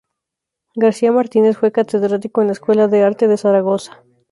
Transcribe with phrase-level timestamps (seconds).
[0.73, 4.03] García Martínez fue catedrático en la Escuela de Arte de Zaragoza.